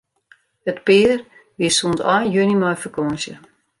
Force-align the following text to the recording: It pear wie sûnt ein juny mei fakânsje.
It 0.69 0.83
pear 0.87 1.13
wie 1.59 1.69
sûnt 1.77 2.01
ein 2.11 2.25
juny 2.33 2.55
mei 2.59 2.75
fakânsje. 2.81 3.35